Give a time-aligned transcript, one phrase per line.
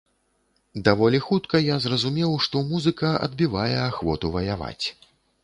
[0.87, 4.85] Даволі хутка я зразумеў, што музыка адбівае ахвоту ваяваць.